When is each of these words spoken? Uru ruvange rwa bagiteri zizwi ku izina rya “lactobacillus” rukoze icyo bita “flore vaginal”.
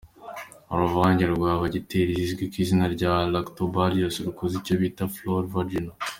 Uru 0.71 0.83
ruvange 0.89 1.23
rwa 1.33 1.51
bagiteri 1.61 2.11
zizwi 2.19 2.43
ku 2.51 2.55
izina 2.63 2.85
rya 2.95 3.13
“lactobacillus” 3.33 4.15
rukoze 4.25 4.53
icyo 4.59 4.73
bita 4.81 5.03
“flore 5.13 5.47
vaginal”. 5.55 5.97